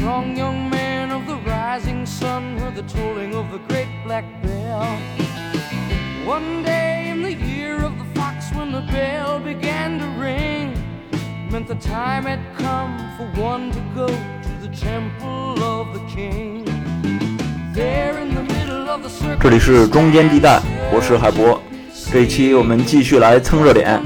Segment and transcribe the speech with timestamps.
[0.00, 4.82] strong young man of the rising sun heard the tolling of the great black bell.
[6.24, 10.72] One day in the year of the fox, when the bell began to ring,
[11.50, 16.64] meant the time had come for one to go to the temple of the king.
[17.74, 20.62] There in the middle of the circle, 这里是中间地带，
[20.94, 21.60] 我是海博。
[22.10, 24.00] 这一期我们继续来蹭热点。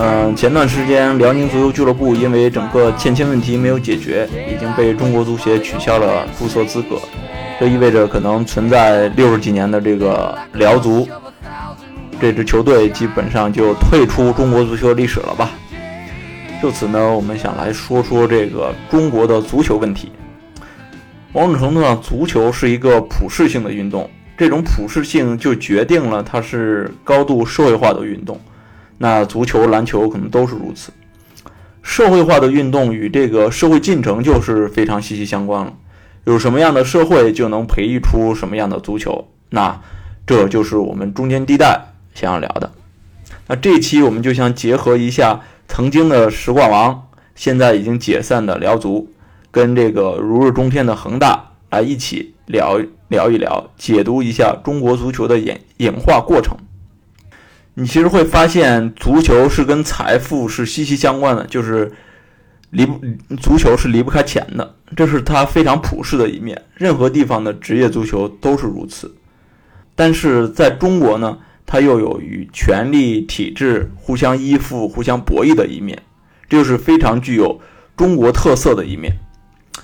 [0.00, 6.96] 嗯、前段时间辽宁足球俱乐部因为整个欠签问题没有解决，已经被中国足协取消了注册资格。
[7.58, 11.08] 这意味着可能存在六十几年的这个辽足
[12.20, 15.50] 这支球队基本上就退出中国足球历史了吧。
[16.62, 20.12] 就此呢，我们想来说说这个中国的足球问题。
[21.32, 28.40] 某种程度上，足球是一个普世性的运动，这种普世性就决定了它是高度社会化的运动。
[28.98, 30.92] 那足球、篮球可能都是如此。
[31.82, 35.72] 社会化的运动与这个社会进程就是非常息息相关了。
[36.24, 39.26] 有什么样的社会，就能培育出什么样的足球。
[39.50, 39.80] 那
[40.26, 41.80] 这就是我们中间地带
[42.14, 42.70] 想要聊的。
[43.46, 49.10] 那这期我们就想结合一下曾经的实冠王，现在已经解散的辽足，
[49.50, 56.58] 跟这个如日中天的恒大来一起聊聊一聊，解读一下中国足球的演演化过程。
[57.80, 61.92] 你其实会发现，足球是跟财富是息息相关的，就是
[62.70, 63.00] 离不
[63.36, 66.60] 足球是离不开钱的，这是它非常普世的一面。
[66.74, 69.14] 任何地方的职业足球都是如此，
[69.94, 76.02] 但是在中国呢，它又有与权力体制互相依附、互相博弈的一面，
[76.48, 77.60] 这就是非常具有
[77.96, 79.16] 中国特色的一面，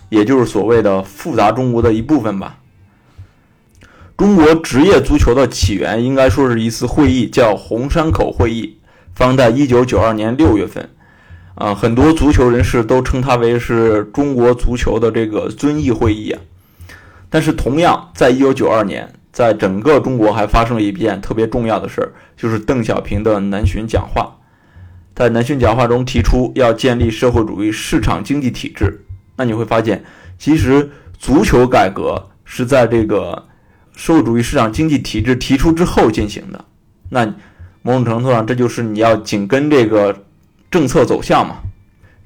[0.09, 2.59] 也就是所谓的复杂中国的一部分吧。
[4.17, 8.79] 中国职业足球的起源应该说是一次会议，叫红山口会议，
[9.13, 10.89] 发生在一九九二年六月份。
[11.57, 16.41] 啊、很多足球人士都称它为是中国足球的这个遵义会议啊。
[17.29, 24.37] 但是同样，在一九九二年，在整个中国还发生了一件特别重要的事儿，就是邓小平的南巡讲话。
[25.15, 29.05] 在南巡讲话中提出要建立社会主义市场经济体制。
[29.37, 30.05] 那你会发现，
[30.39, 33.45] 其实足球改革是在这个
[33.95, 36.65] 社会主义市场经济体制提出之后进行的。
[37.11, 37.27] 那
[37.83, 40.25] 某种程度上，这就是你要紧跟这个
[40.71, 41.57] 政策走向嘛。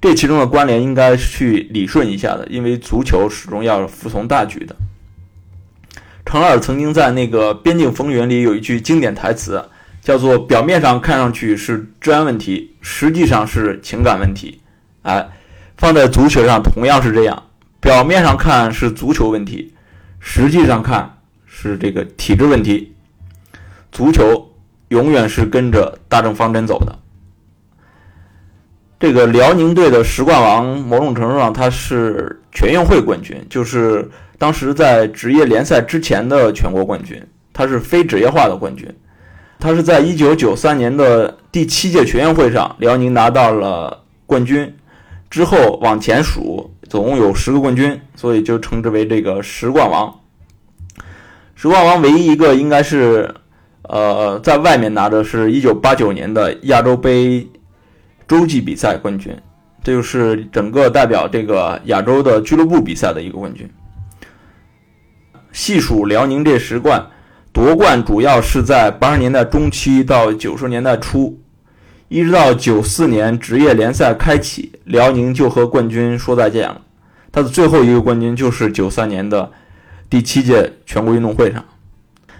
[0.01, 4.77] 这其中的关联应该去理顺一下的，因为足球始终要服从大局的。
[6.25, 9.65] 程耳曾经在那个《边境风云》里有一句经典台词，
[10.03, 14.61] 叫做“表面上看上去是治安问题，实际上是情感问题”。
[15.03, 15.29] 哎，
[15.77, 17.43] 放在足球上同样是这样，
[17.81, 19.75] 表面上看是足球问题，
[20.21, 21.18] 实际上看
[21.61, 22.95] 是这个体制问题。
[23.91, 24.49] 足球
[24.89, 26.97] 永远是跟着大政方针走的。
[29.01, 34.09] 这个辽宁队的十冠王，某种程度上他是全运会冠军，就是
[34.39, 37.21] 当时在职业联赛之前的全国冠军，
[37.53, 38.89] 他是非职业化的冠军。
[39.59, 44.73] 他是在一九九三年的第七届全运会上，辽宁拿到了冠军，
[45.29, 50.15] 之后往前数，总共有十个冠军，所以就称之为这个十冠王。
[51.61, 53.35] 十冠王唯一一个应该是，
[53.83, 57.45] 呃，在外面拿的是一九八九年的亚洲杯
[58.29, 59.37] 洲际比赛冠军，
[59.83, 63.69] 这就是整个代表这个亚洲的俱乐部比赛的一个冠军。
[65.51, 67.05] 细数辽宁这十冠，
[67.53, 71.41] 夺冠主要是在八十年代中期到九十年代初，
[72.07, 76.81] 一直到九四年职业联赛开启，辽宁就和冠军说再见了。
[77.33, 79.51] 他的最后一个冠军就是九三年的
[80.11, 81.65] 第七届全国运动会上。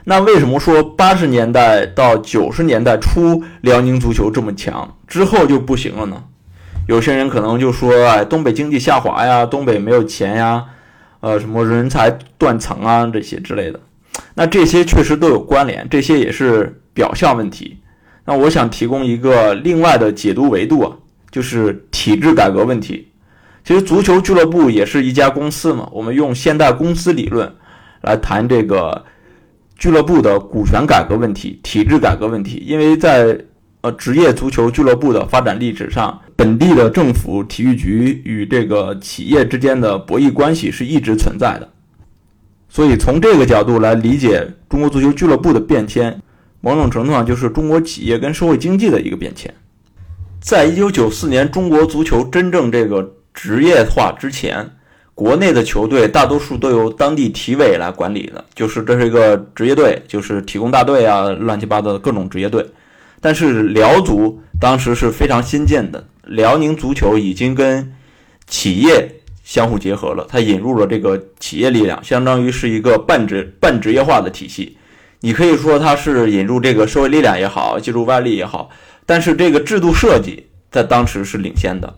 [0.05, 6.25] 那为什么说八十年代到九十年代初辽宁足球这么强，之后就不行了呢？
[6.87, 10.65] 有些人可能就说，哎，东北经济下滑呀，东北没有钱呀，
[11.21, 13.79] 呃，什么人才断层啊这些之类的。
[14.33, 17.77] 那这些确实都有关联，这些也是表象问题。
[18.25, 20.97] 那我想提供一个另外的解读维度啊，
[21.31, 23.09] 就是体制改革问题。
[23.69, 27.55] 其实足球俱乐部也是一家公司嘛，我们用现代公司理论
[28.01, 29.05] 来谈这个
[29.77, 32.65] 俱乐部的股权改革问题、体制改革问题。
[32.67, 33.39] 因为在
[33.83, 41.69] 呃职业足球俱乐部的发展历史上，本地的政府体育局与这个企业之间的博弈关系是一直存在的。
[42.71, 46.19] 所以从这个角度来理解中国足球俱乐部的变迁，
[46.63, 49.53] 某种程度上就是中国企业跟社会经济的一个变迁。
[50.41, 54.69] 在一九九四年中国足球真正这个职业化之前，
[55.15, 62.67] 国内的球队大多数都由当地体委来管理的，就是这是一个职业队，就是体工大队啊，乱七八糟的各种职业队。
[63.21, 67.95] 但是辽足当时是非常新建的，辽宁足球已经跟
[68.49, 69.09] 企业
[69.45, 74.77] 相互结合了，它引入了这个企业力量，相当于是一个半职半职业化的体系。
[75.21, 78.69] 你可以说它是引入这个社会力量也好，借助外力也好，
[79.07, 81.95] 但是这个制度设计在当时是领先的。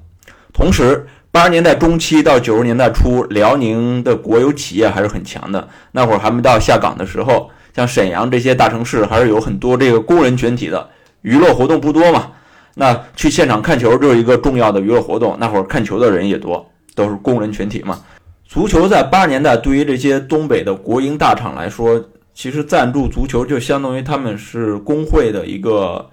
[0.53, 5.69] 同时，八十年代中期到九十年代初，辽宁的国有企业还是很强的。
[5.93, 10.91] 那会儿还没到下岗的时候，像沈阳这些大城市还是有很多这个工人群体的，
[11.23, 12.33] 娱乐活动不多嘛。
[12.75, 16.67] 那去现场看球就是一个重要的娱乐活动，那会儿看球的人也多。
[16.97, 18.01] 都是工人群体嘛。
[18.45, 22.05] 足球在八十年代对于这些东北的国营大厂来说，
[22.35, 26.11] 其实赞助足球就相当于他们是工会的一个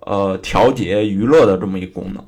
[0.00, 2.22] 呃调节娱乐的这么一个功能。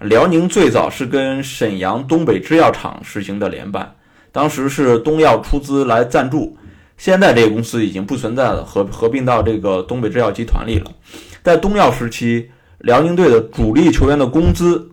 [0.00, 3.94] 辽宁最早是跟沈阳东北制药厂实行的联办，
[4.32, 6.56] 当时是东药出资来赞助。
[6.96, 10.90] 现在这个公司已经不存在了，合合并到这个东北制药集团里了。
[11.42, 14.90] 在东药时期，辽宁队的主力球员的工资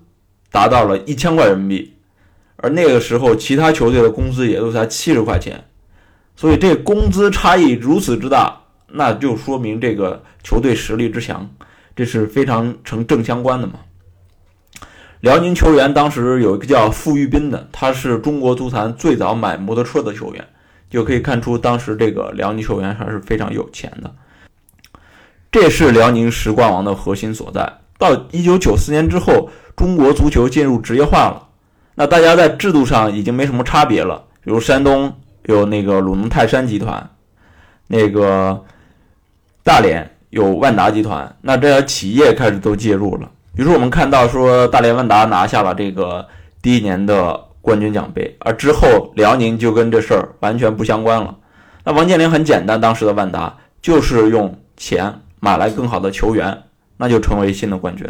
[0.51, 1.93] 达到了一千块人民币。
[2.57, 5.63] 而那个时候，其他球队的工资也都才七十块钱，
[6.35, 8.55] 所以这工资差异如此之大，
[8.87, 11.49] 那就说明这个球队实力之强，
[11.95, 13.73] 这是非常成正相关的嘛。
[15.21, 20.43] 辽宁球员当时有一个叫傅玉斌的，他是中国足坛最早买摩托车的球员，
[20.89, 24.11] 就可以看出当时这个辽宁球员还是非常有钱的。
[25.51, 27.71] 这是辽宁时冠王的核心所在。
[27.99, 31.47] 到一九九四年之后，中国足球进入职业化了。
[31.93, 35.13] 那大家在制度上已经没什么差别了，比如山东
[35.43, 37.07] 有那个鲁能泰山集团，
[37.85, 38.59] 那个
[39.61, 43.29] 大连有万达集团，那这些企业开始都介入了。
[43.55, 46.27] 比如我们看到说大连万达拿下了这个
[46.61, 51.35] 第一年的冠军奖杯，而之后辽宁就跟这事儿完全不相关了。
[51.83, 56.63] 那王健林很简单，当时的万达就是用钱买来更好的球员，
[56.97, 58.07] 那就成为新的冠军。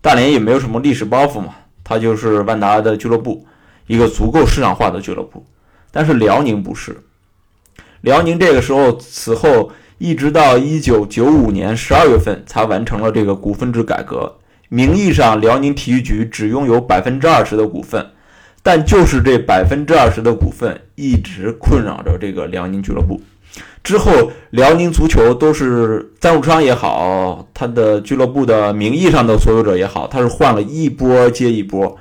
[0.00, 1.54] 大连也没有什么历史包袱嘛。
[1.84, 3.44] 它就是万达的俱乐部，
[3.86, 5.44] 一个足够市场化的俱乐部。
[5.90, 6.96] 但是辽宁不是，
[8.02, 14.38] 辽宁这个时候此后一直到一九九五年十二月份才完成了这个股份制改革。
[14.74, 18.06] 名义上辽宁体育局只拥有百分之二十的股份，
[18.62, 23.20] 但就是这百分之二十的股份一直困扰着这个辽宁俱乐部。
[23.84, 31.94] 之后，辽宁足球都是赞助商也好，他的俱乐部的名义上的所有者也好，他是换了一波接一波。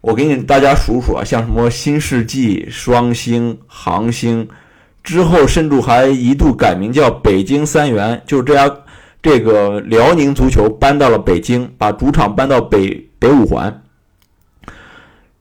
[0.00, 4.48] 我给你大家数数啊，像什么新世纪、双星、航星，
[5.04, 8.68] 之后甚至还一度改名叫北京三元，就是这家
[9.26, 13.82] 这个辽宁足球搬到了北京，把主场搬到北北五环。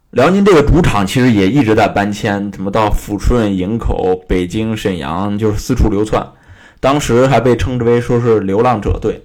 [0.09, 6.27] 辽宁这个主场其实也一直在搬迁，怎么到抚顺、营口、北京、沈阳，就是四处流窜。
[6.79, 9.21] 当时还被称之为说是流浪者队，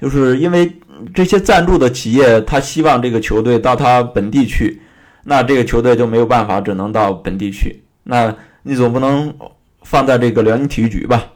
[0.00, 0.72] 就是因为
[1.12, 4.80] 这些赞助的企业，他希望这个球队到他本地去，
[5.24, 7.82] 那这个球队就没有办法，只能到本地去。
[8.04, 9.34] 那你总不能
[9.82, 11.32] 放在这个辽宁体育局吧？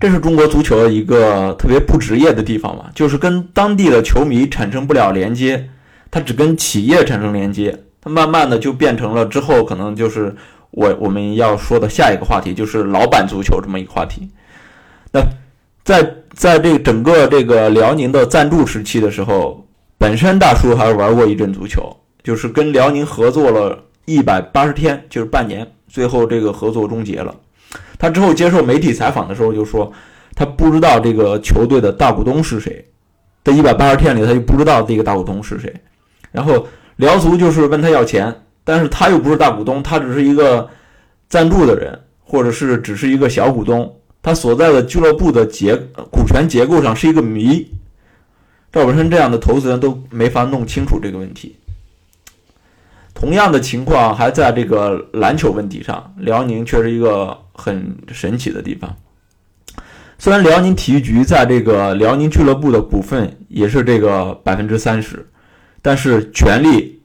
[0.00, 5.68] 这是中国足球的一个特别不职业的地方嘛，就是跟当地的球迷产生不了连接。
[6.10, 10.34] 它只跟企业产生连接，它慢慢的就变成了之后可能就是
[10.72, 14.28] 我我们要说的下一个话题，就是老板足球这么一个话题。
[15.12, 15.20] 那
[15.84, 16.02] 在
[16.32, 19.64] 在这个整个这个辽宁的赞助时期的时候，
[19.98, 27.32] 本山大叔还玩过一阵足球，就是跟辽宁合作了一百八十天，就是半年，最后这个合作终结了。
[28.00, 29.92] 他之后接受媒体采访的时候就说，
[30.34, 32.84] 他不知道这个球队的大股东是谁，
[33.44, 35.72] 在一百八十天里他就不知道这个大股东是谁。
[36.32, 36.66] 然后
[36.96, 40.66] 辽足就是问他要钱，但是他又不是大股东，他只是一个
[41.28, 45.76] 赞助的人，或者是只是一个小股东，他所在的俱乐部的结
[46.10, 47.70] 股权结构上是一个谜。
[48.72, 51.56] 赵本山这样的投资人都没法弄清楚这个问题。
[53.12, 58.96] 同样的情况还在这个篮球问题上，辽宁却是一个很神奇的地方。
[60.18, 65.26] 虽然辽宁体育局在这个辽宁俱乐部的股份也是这个百分之三十。
[65.82, 67.00] 但是权力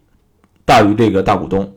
[0.66, 1.74] 大于这个大股东，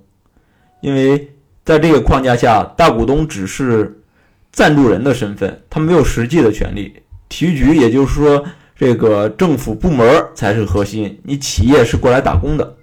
[0.80, 1.32] 因为
[1.64, 4.02] 在这个框架下，大股东只是
[4.50, 6.92] 赞助人的身份，他没有实际的权利。
[7.28, 8.44] 体育局也就是说，
[8.76, 12.74] 这个政府部门才是核心，你企业是过来打工的。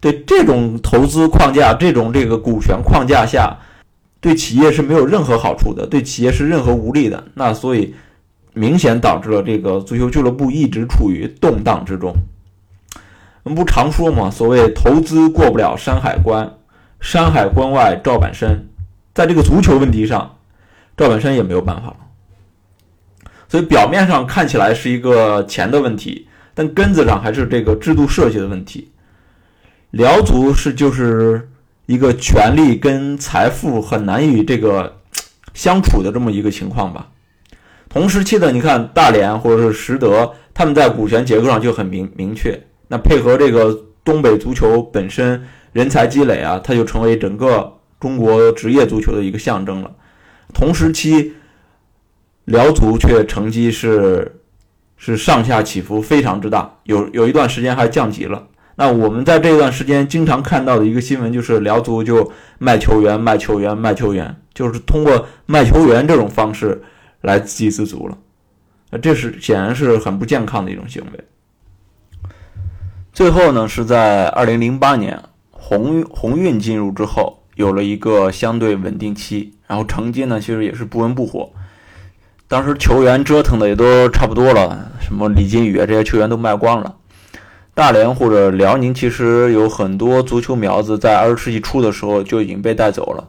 [0.00, 3.56] 对这种投资框架、这种这个股权框架下，
[4.26, 7.22] 对企业是没有任何好处的，对企业是任何无利的。
[7.34, 7.94] 那所以
[8.54, 12.12] 明显导致了这个足球俱乐部一直处于动荡之中。
[13.44, 16.52] 我们不常说嘛，所谓投资过不了山海关，
[16.98, 18.66] 山海关外赵本山，
[19.14, 20.38] 在这个足球问题上，
[20.96, 21.94] 赵本山也没有办法。
[23.48, 28.90] 所以表面上看起来是一个钱的问题，但根子上还是这个制度设计的问题。
[29.92, 31.48] 辽足是就是
[31.86, 35.00] 一个权力跟财富很难与这个
[35.54, 37.08] 相处的这么一个情况吧。
[37.88, 42.60] 同时期的你看大连或者是实德，他们在股权结构上就很明明确。
[42.88, 49.90] 那配合这个东北足球本身人才积累啊，它就成为整个中国职业足球的一个象征了。
[50.52, 51.34] 同时期，
[52.44, 54.40] 辽足却成绩是
[54.96, 58.46] 是上下起伏非常之大，有有一段时间还降级了。
[58.76, 66.82] 那我们在这段时间经常看到的一个新闻就是辽足就卖球员、卖球员、卖球员，就是通过卖球员这种方式
[67.22, 68.18] 来自给自足了。
[69.02, 72.30] 这是显然是很不健康的一种行为。
[73.12, 81.50] 最后呢，是在二零零八年鸿鸿运进入之后，有了一个相对稳定期，然后成绩呢其实也是不温不火。
[82.46, 86.94] 当时球员折腾的也都差不多了，什么李金羽啊这些球员都卖光了。
[87.76, 93.28] 大连或者辽宁其实有很多足球苗子在二十世纪初的时候就已经被带走了，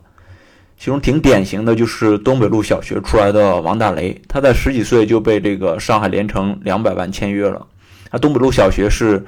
[0.77, 7.67] 其中挺典型的就是东北路小学出来的王大雷，他在十几岁就被这个上海连城两百万签约了。
[8.11, 9.25] 那东北路小学是。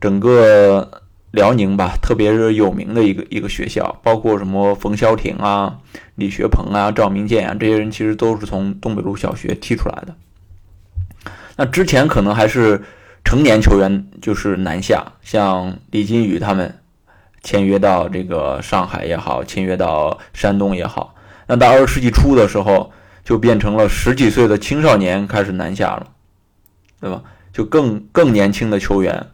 [0.00, 5.78] 整个辽宁吧，特别是有名的一个一个学校，包括什么冯潇霆啊、
[6.16, 10.14] 李学鹏啊、赵明剑啊，这些人其实都是从东北路小学踢出来的。
[11.56, 12.82] 那之前可能还是
[13.24, 16.78] 成年球员就是南下，像李金羽他们
[17.42, 21.14] 签约到这个上海也好，签约到山东也好。
[21.48, 22.92] 那到二十世纪初的时候，
[23.24, 26.06] 就变成了十几岁的青少年开始南下了，
[27.00, 27.22] 对吧？
[27.52, 29.26] 就更更年轻的球员。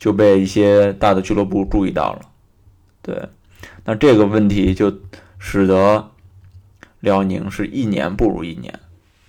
[0.00, 2.20] 就被一些大的俱乐部注意到了，
[3.02, 3.20] 对，
[3.84, 4.96] 那这个问题就
[5.40, 6.12] 使得
[7.00, 8.78] 辽宁是一年不如一年，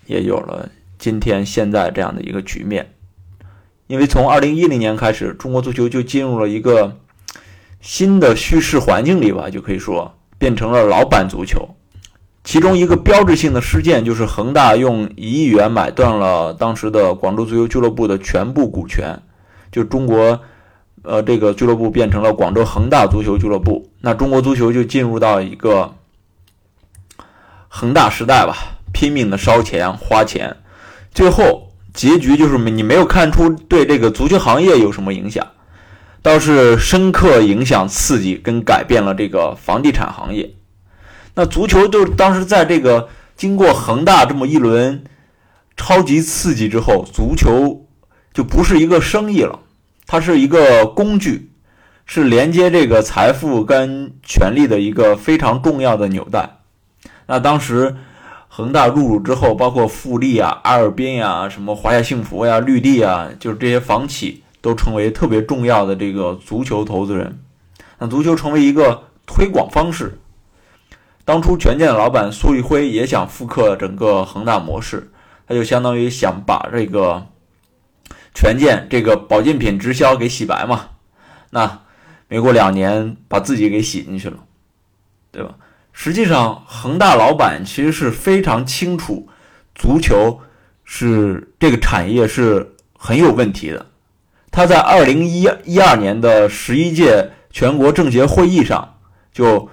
[0.05, 2.93] 也有了今天现在这样的一个局面。
[3.89, 6.95] 因为从二零一零年开始，中国足球就进入了一个
[7.81, 11.67] 新的叙事环境里吧，就可以说变成了老版足球。
[12.43, 19.19] 其中一个标志性的事件就是恒大用一亿元买断了当时的广州足球俱乐部的全部股权，
[19.71, 20.39] 就中国。
[21.01, 25.95] 呃，这个俱乐部变成了广州恒大足球俱乐部，那中国足球就进入到一个
[27.69, 28.53] 恒大时代吧，
[28.91, 30.57] 拼命的烧钱花钱，
[31.13, 31.68] 最后
[31.99, 35.45] 结局就是你没有看出对这个足球行业有什么影响，
[36.21, 40.49] 倒是深刻影响、刺激跟改变了这个房地产行业。
[41.35, 45.03] 那足球就当时在这个经过恒大这么一轮
[45.75, 47.85] 超级刺激之后，足球
[48.31, 49.59] 就不是一个生意了。
[50.07, 51.51] 它是一个工具，
[52.05, 56.59] 是连接这个财富跟权力的一个非常重要的纽带。
[57.27, 57.97] 那当时
[58.59, 67.41] 恒大入主之后，包括富力啊、阿尔滨呀、什么华夏幸福呀、绿地啊，就是这些房企都成为特别重要的这个足球投资人。
[67.99, 70.19] 那足球成为一个推广方式。
[71.23, 75.09] 当初权健的老板苏立辉也想复刻整个恒大模式，
[75.47, 77.25] 他就相当于想把这个。
[78.33, 80.89] 权健这个保健品直销给洗白嘛？
[81.49, 81.79] 那
[82.27, 84.37] 没过两年把自己给洗进去了，
[85.31, 85.55] 对吧？
[85.91, 89.27] 实际上，恒大老板其实是非常清楚，
[89.75, 90.39] 足球
[90.83, 93.85] 是这个产业是很有问题的。
[94.51, 98.95] 他在二零一一二年的十一届全国政协会议上，
[99.31, 99.69] 就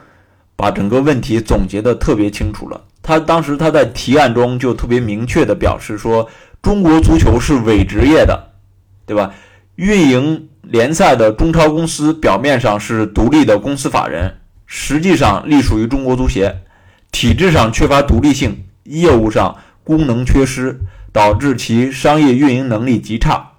[0.55, 2.81] 把整个问题总结的特别清楚了。
[3.03, 6.29] 他当时他在提案中就特别明确的表示说。
[6.63, 8.51] 中国足球是伪职业的，
[9.07, 9.33] 对吧？
[9.77, 16.63] 运营联赛的中超公司表面上是独立的公司法人，实际上隶属于中国足协，
[17.11, 20.81] 体制上缺乏独立性，业务上功能缺失，
[21.13, 23.53] 导致其商业运营能力极差，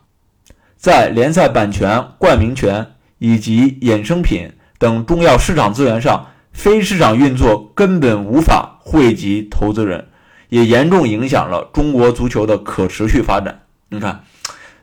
[0.75, 10.07] 在联赛版权、冠名权以及衍生品等重要市场资源上，非市场运作根本无法惠及投资人。
[10.49, 13.63] 也严重影响了中国足球的可持续发展。
[13.89, 14.23] 你看，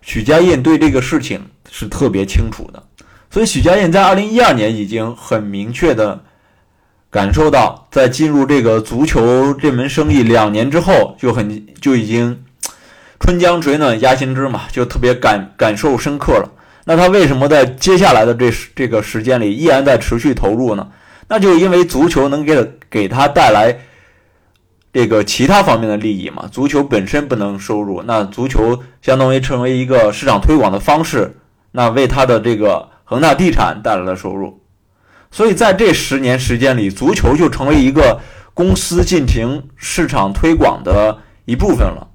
[0.03, 1.41] 许家印对这个事情
[1.71, 2.83] 是特别清楚的，
[3.35, 6.23] 所以许家印在二零一二年已经很明确的
[7.11, 12.45] 感受到，在进入这个足球这门生意两年之后，就很就已经
[13.19, 16.49] 春江水暖鸭先知嘛，就特别感感受深刻了。
[16.85, 20.87] 那他为什么在接下来的这这个时间里依然在持续投入呢？
[21.27, 23.77] 那就因为足球能给给他带来。
[24.93, 31.37] 这个其他方面的利益嘛，足球本身不能收入，那足球相当于成为一个市场推广的方式，
[31.73, 34.61] 那为他的这个恒大地产带来了收入，
[35.31, 38.21] 所以在这十年时间里，足球就成为一个
[38.53, 42.09] 公司进行市场推广的一部分了，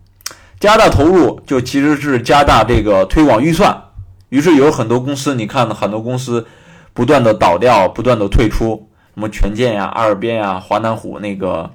[0.60, 3.86] 加大投入就其实是加大这个推广预算，
[4.30, 6.46] 于是有很多公司，你看很多公司。
[6.92, 11.72] 不断的倒掉，不断的退出，什么权健呀、阿尔滨呀、华南虎那个，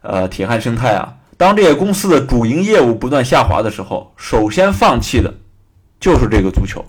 [0.00, 1.14] 呃，铁汉生态啊。
[1.36, 5.34] 当这些公司的主营业务不断下滑的时候，首先放弃的，
[5.98, 6.84] 就是这个足球，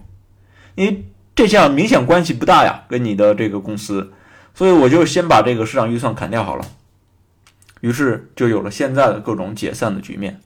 [0.75, 1.03] 因为
[1.41, 4.13] 这项明显关系不大呀，跟你的这个公司，
[4.53, 6.63] 所以我就先把这个市场预算砍掉好了。
[7.79, 10.39] 于是就有了现在的各种解散的局面。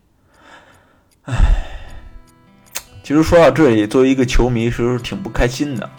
[1.25, 1.35] 唉，
[3.03, 5.89] 其实说到这里，作为一个球迷，其实是挺不开心的。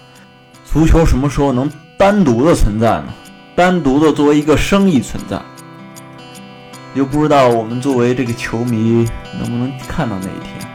[0.64, 3.12] 足球什么时候能单独的存在呢？
[3.54, 5.38] 单独的作为一个生意存在，
[6.94, 9.06] 又不知道我们作为这个球迷
[9.38, 10.66] 能不能看到那一天。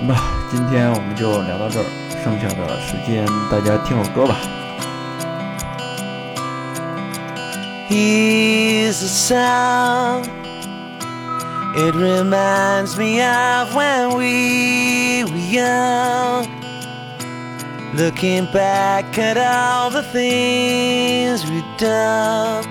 [0.00, 1.84] 行吧，今天我们就聊到这儿，
[2.23, 4.37] 剩下的时间大家听首歌吧。
[7.87, 10.29] Here's a sound.
[11.77, 16.47] It reminds me of when we were young.
[17.93, 22.63] Looking back at all the things we've done.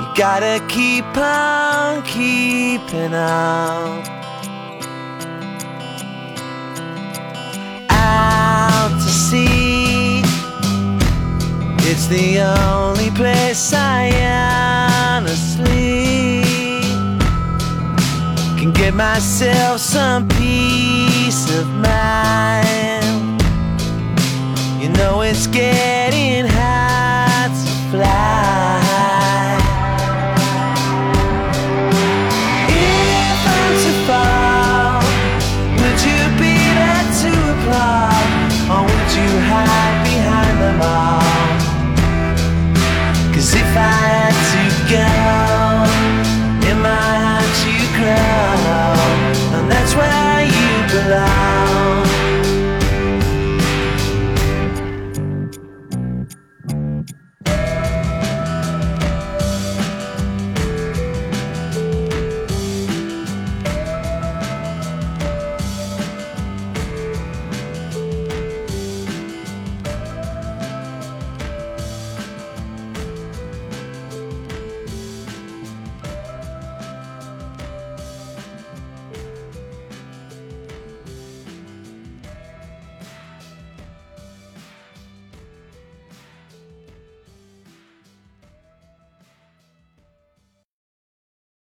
[0.00, 4.11] You gotta keep on keeping on.
[11.85, 14.09] It's the only place I
[15.17, 16.41] honestly
[18.57, 23.43] can get myself some peace of mind.
[24.81, 26.02] You know it's getting